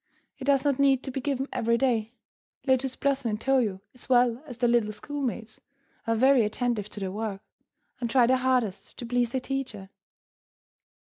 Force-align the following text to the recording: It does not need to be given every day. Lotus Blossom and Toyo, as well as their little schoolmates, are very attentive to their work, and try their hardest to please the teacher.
It 0.39 0.45
does 0.45 0.65
not 0.65 0.79
need 0.79 1.03
to 1.03 1.11
be 1.11 1.21
given 1.21 1.47
every 1.53 1.77
day. 1.77 2.15
Lotus 2.65 2.95
Blossom 2.95 3.29
and 3.29 3.39
Toyo, 3.39 3.83
as 3.93 4.09
well 4.09 4.41
as 4.47 4.57
their 4.57 4.67
little 4.67 4.91
schoolmates, 4.91 5.61
are 6.07 6.15
very 6.15 6.43
attentive 6.43 6.89
to 6.89 6.99
their 6.99 7.11
work, 7.11 7.39
and 7.99 8.09
try 8.09 8.25
their 8.25 8.37
hardest 8.37 8.97
to 8.97 9.05
please 9.05 9.33
the 9.33 9.39
teacher. 9.39 9.89